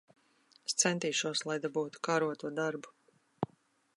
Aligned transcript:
Es 0.69 0.73
centīšos, 0.83 1.43
lai 1.51 1.59
dabūtu 1.67 2.03
kāroto 2.09 2.53
darbu. 2.61 2.95